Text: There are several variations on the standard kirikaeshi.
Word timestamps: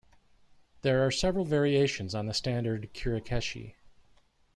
There 0.81 1.05
are 1.05 1.11
several 1.11 1.45
variations 1.45 2.15
on 2.15 2.25
the 2.25 2.33
standard 2.33 2.89
kirikaeshi. 2.91 3.75